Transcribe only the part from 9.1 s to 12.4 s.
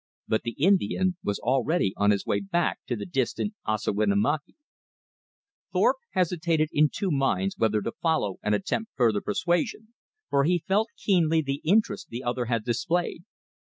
persuasion, for he felt keenly the interest the